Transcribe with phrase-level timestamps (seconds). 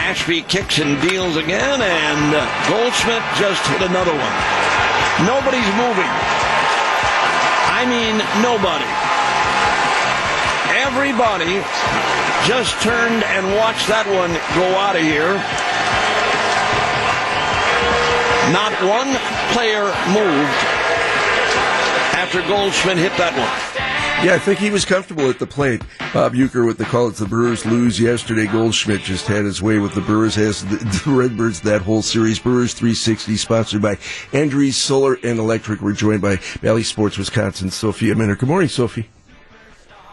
[0.00, 2.32] Ashby kicks and deals again, and
[2.72, 4.36] Goldschmidt just hit another one.
[5.28, 6.08] Nobody's moving.
[7.68, 8.88] I mean, nobody.
[10.80, 11.60] Everybody
[12.48, 15.36] just turned and watched that one go out of here.
[18.56, 19.12] Not one
[19.52, 19.84] player
[20.16, 20.60] moved
[22.16, 23.99] after Goldschmidt hit that one.
[24.22, 25.80] Yeah, I think he was comfortable at the plate.
[26.12, 27.08] Bob Uecker with the call.
[27.08, 28.44] It's the Brewers lose yesterday.
[28.46, 30.76] Goldschmidt just had his way with the Brewers as the,
[31.06, 32.38] the Redbirds that whole series.
[32.38, 33.96] Brewers 360 sponsored by
[34.34, 35.80] Andrews Solar and Electric.
[35.80, 38.40] We're joined by Bally Sports Wisconsin, Sophia Minnaert.
[38.40, 39.08] Good morning, Sophie.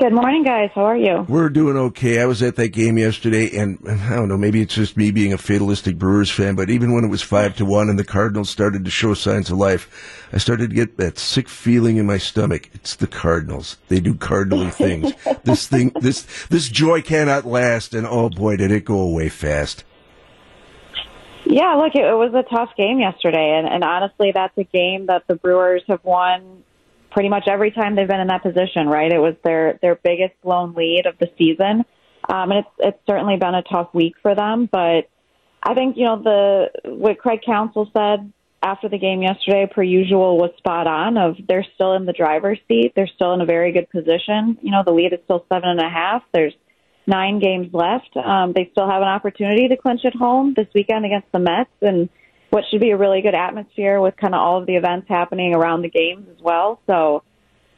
[0.00, 0.70] Good morning, guys.
[0.74, 1.26] How are you?
[1.28, 2.22] We're doing okay.
[2.22, 5.34] I was at that game yesterday, and I don't know, maybe it's just me being
[5.34, 8.48] a fatalistic Brewers fan, but even when it was five to one and the Cardinals
[8.48, 12.16] started to show signs of life, I started to get that sick feeling in my
[12.16, 12.70] stomach.
[12.72, 13.76] It's the Cardinals.
[13.88, 15.12] They do cardinally things.
[15.44, 19.84] this thing, this this joy cannot last, and oh boy, did it go away fast.
[21.44, 25.06] Yeah, look, it, it was a tough game yesterday, and, and honestly, that's a game
[25.06, 26.64] that the Brewers have won
[27.10, 29.12] pretty much every time they've been in that position, right?
[29.12, 31.84] It was their their biggest blown lead of the season,
[32.28, 34.68] um, and it's it's certainly been a tough week for them.
[34.70, 35.08] But
[35.62, 40.36] I think you know the what Craig Counsell said after the game yesterday, per usual,
[40.36, 41.16] was spot on.
[41.16, 44.58] Of they're still in the driver's seat, they're still in a very good position.
[44.62, 46.22] You know, the lead is still seven and a half.
[46.32, 46.54] There's
[47.06, 48.16] nine games left.
[48.16, 51.70] Um, they still have an opportunity to clinch at home this weekend against the Mets,
[51.80, 52.08] and
[52.50, 55.54] what should be a really good atmosphere with kind of all of the events happening
[55.54, 56.80] around the games as well.
[56.86, 57.22] So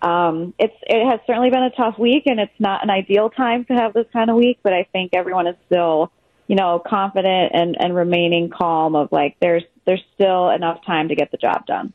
[0.00, 3.64] um, it's it has certainly been a tough week, and it's not an ideal time
[3.66, 4.58] to have this kind of week.
[4.62, 6.10] But I think everyone is still,
[6.48, 8.96] you know, confident and and remaining calm.
[8.96, 11.92] Of like, there's there's still enough time to get the job done.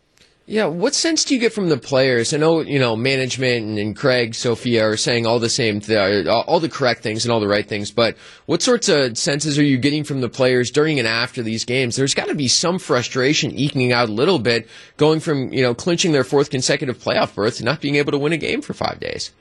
[0.49, 2.33] Yeah, what sense do you get from the players?
[2.33, 6.25] I know you know management and, and Craig, Sophia are saying all the same, th-
[6.25, 7.91] uh, all the correct things and all the right things.
[7.91, 11.65] But what sorts of senses are you getting from the players during and after these
[11.65, 11.97] games?
[11.97, 15.75] There's got to be some frustration eking out a little bit, going from you know
[15.75, 18.73] clinching their fourth consecutive playoff berth to not being able to win a game for
[18.73, 19.33] five days.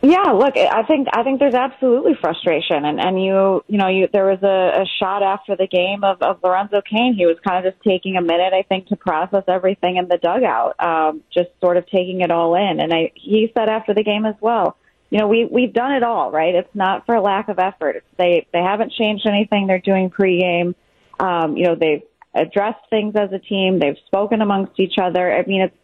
[0.00, 4.08] Yeah, look, I think I think there's absolutely frustration, and and you you know you
[4.12, 7.14] there was a, a shot after the game of of Lorenzo Cain.
[7.14, 10.16] He was kind of just taking a minute, I think, to process everything in the
[10.16, 12.80] dugout, um, just sort of taking it all in.
[12.80, 14.76] And I he said after the game as well,
[15.10, 16.54] you know, we we've done it all, right?
[16.54, 18.04] It's not for lack of effort.
[18.16, 19.66] They they haven't changed anything.
[19.66, 20.74] They're doing pregame.
[21.18, 22.02] Um, you know, they've
[22.34, 23.78] addressed things as a team.
[23.78, 25.32] They've spoken amongst each other.
[25.32, 25.76] I mean, it's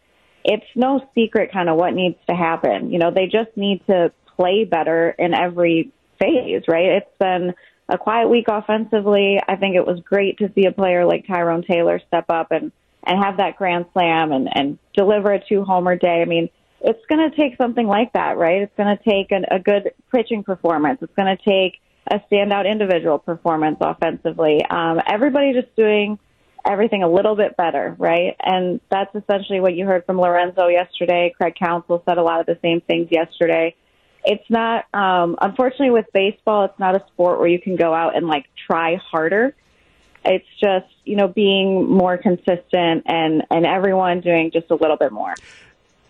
[0.44, 2.90] it's no secret kind of what needs to happen.
[2.90, 7.02] You know, they just need to play better in every phase, right?
[7.02, 7.54] It's been
[7.88, 9.38] a quiet week offensively.
[9.46, 12.72] I think it was great to see a player like Tyrone Taylor step up and,
[13.04, 16.20] and have that grand slam and, and deliver a two homer day.
[16.20, 16.48] I mean,
[16.80, 18.62] it's going to take something like that, right?
[18.62, 20.98] It's going to take an, a good pitching performance.
[21.00, 21.80] It's going to take
[22.10, 24.62] a standout individual performance offensively.
[24.68, 26.18] Um, everybody just doing
[26.64, 28.36] everything a little bit better, right?
[28.42, 31.32] And that's essentially what you heard from Lorenzo yesterday.
[31.36, 33.74] Craig Counsell said a lot of the same things yesterday.
[34.24, 38.16] It's not, um, unfortunately, with baseball, it's not a sport where you can go out
[38.16, 39.54] and like try harder.
[40.24, 45.12] It's just, you know, being more consistent and, and everyone doing just a little bit
[45.12, 45.34] more.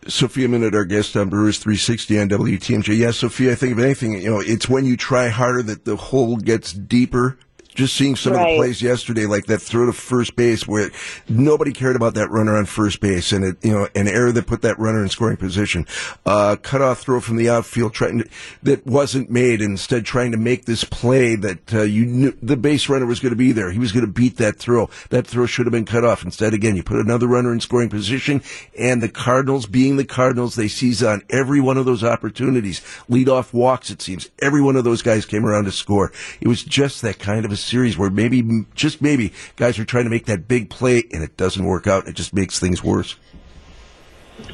[0.06, 2.96] Sophia Minnaert, our guest on Brewers 360 on WTMJ.
[2.96, 5.96] Yeah, Sophia, I think of anything, you know, it's when you try harder that the
[5.96, 7.38] hole gets deeper
[7.74, 8.42] just seeing some right.
[8.42, 10.90] of the plays yesterday, like that throw to first base where
[11.28, 14.46] nobody cared about that runner on first base, and it, you know, an error that
[14.46, 15.86] put that runner in scoring position,
[16.24, 18.28] uh, cut off throw from the outfield trying to,
[18.62, 22.88] that wasn't made, instead trying to make this play that uh, you knew the base
[22.88, 23.70] runner was going to be there.
[23.70, 24.88] He was going to beat that throw.
[25.10, 26.24] That throw should have been cut off.
[26.24, 28.42] Instead, again, you put another runner in scoring position,
[28.78, 32.80] and the Cardinals, being the Cardinals, they seize on every one of those opportunities.
[33.08, 34.30] Lead off walks, it seems.
[34.40, 36.12] Every one of those guys came around to score.
[36.40, 40.04] It was just that kind of a series where maybe, just maybe, guys are trying
[40.04, 42.06] to make that big play and it doesn't work out.
[42.06, 43.16] It just makes things worse.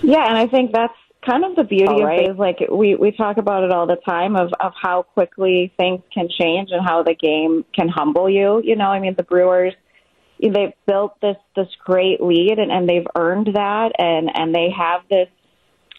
[0.02, 0.94] Yeah, and I think that's
[1.24, 2.20] kind of the beauty right.
[2.20, 2.30] of it.
[2.32, 6.00] Is like we we talk about it all the time of of how quickly things
[6.12, 8.60] can change and how the game can humble you.
[8.64, 9.74] You know, I mean, the Brewers
[10.48, 15.02] they've built this this great lead and, and they've earned that and and they have
[15.10, 15.28] this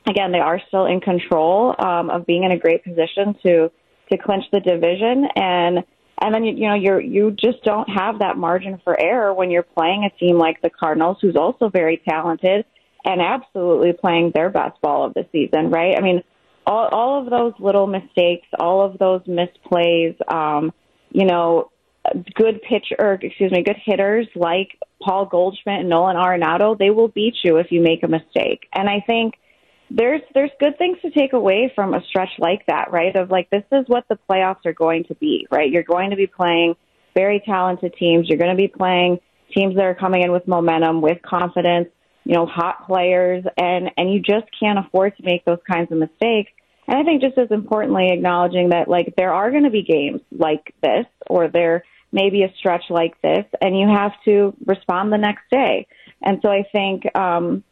[0.07, 3.71] again they are still in control um, of being in a great position to
[4.11, 5.83] to clinch the division and
[6.21, 9.51] and then you, you know you're you just don't have that margin for error when
[9.51, 12.65] you're playing a team like the Cardinals, who's also very talented
[13.03, 15.97] and absolutely playing their best ball of the season, right?
[15.97, 16.23] I mean,
[16.65, 20.71] all all of those little mistakes, all of those misplays, um,
[21.11, 21.71] you know,
[22.35, 27.07] good pitch or excuse me, good hitters like Paul Goldschmidt and Nolan Arenado, they will
[27.07, 28.67] beat you if you make a mistake.
[28.73, 29.33] And I think
[29.93, 33.15] there's there's good things to take away from a stretch like that, right?
[33.15, 35.69] Of like this is what the playoffs are going to be, right?
[35.69, 36.75] You're going to be playing
[37.13, 38.27] very talented teams.
[38.29, 39.19] You're going to be playing
[39.53, 41.89] teams that are coming in with momentum, with confidence,
[42.23, 45.97] you know, hot players, and and you just can't afford to make those kinds of
[45.97, 46.51] mistakes.
[46.87, 50.21] And I think just as importantly, acknowledging that like there are going to be games
[50.31, 55.11] like this, or there may be a stretch like this, and you have to respond
[55.11, 55.87] the next day.
[56.21, 57.63] And so I think, um,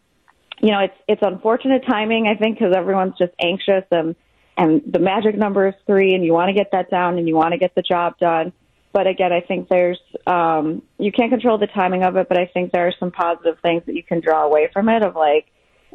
[0.61, 2.27] you know, it's it's unfortunate timing.
[2.27, 4.15] I think because everyone's just anxious and
[4.57, 7.35] and the magic number is three, and you want to get that down, and you
[7.35, 8.51] want to get the job done.
[8.91, 12.45] But again, I think there's um, you can't control the timing of it, but I
[12.45, 15.01] think there are some positive things that you can draw away from it.
[15.01, 15.45] Of like,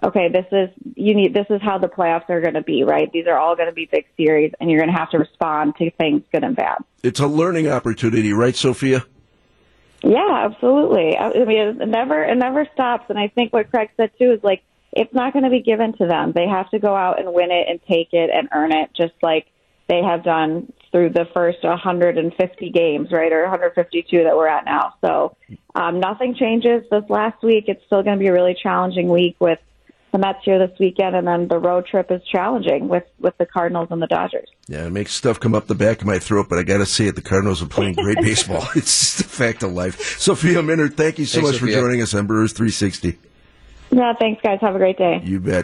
[0.02, 3.12] okay, this is you need this is how the playoffs are going to be, right?
[3.12, 5.74] These are all going to be big series, and you're going to have to respond
[5.76, 6.78] to things good and bad.
[7.02, 9.04] It's a learning opportunity, right, Sophia?
[10.04, 11.16] Yeah, absolutely.
[11.16, 14.40] I mean, it never it never stops, and I think what Craig said too is
[14.42, 14.62] like
[14.92, 16.32] it's not going to be given to them.
[16.32, 19.14] They have to go out and win it and take it and earn it, just
[19.22, 19.46] like
[19.88, 24.94] they have done through the first 150 games, right, or 152 that we're at now.
[25.04, 25.36] So
[25.74, 27.64] um, nothing changes this last week.
[27.66, 29.58] It's still going to be a really challenging week with
[30.14, 33.46] the Mets here this weekend, and then the road trip is challenging with with the
[33.46, 34.48] Cardinals and the Dodgers.
[34.68, 36.86] Yeah, it makes stuff come up the back of my throat, but I got to
[36.86, 38.64] say it: the Cardinals are playing great baseball.
[38.76, 40.20] It's just a fact of life.
[40.20, 41.76] Sophia Minnaert, thank you so Thanks, much Sophia.
[41.76, 43.18] for joining us on Brewers 360.
[43.90, 44.58] Yeah, thanks, guys.
[44.60, 45.20] Have a great day.
[45.24, 45.62] You bet.